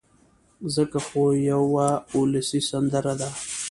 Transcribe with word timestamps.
ځکه 0.75 0.97
خو 1.07 1.23
يوه 1.53 1.87
اولسي 2.15 2.59
سندره 2.69 3.13
ده 3.19 3.29